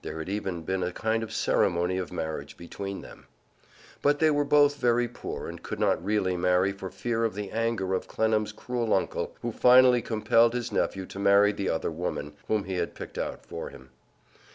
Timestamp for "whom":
12.48-12.64